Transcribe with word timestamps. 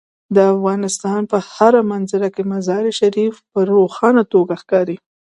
د 0.35 0.37
افغانستان 0.53 1.21
په 1.31 1.37
هره 1.53 1.81
منظره 1.91 2.29
کې 2.35 2.43
مزارشریف 2.53 3.35
په 3.51 3.59
روښانه 3.73 4.23
توګه 4.33 4.53
ښکاري. 4.61 4.97